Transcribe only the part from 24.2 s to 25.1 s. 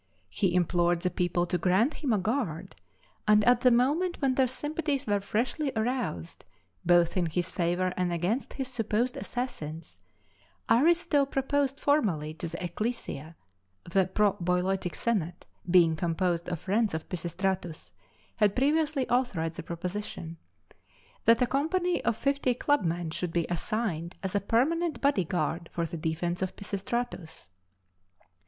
as a permanent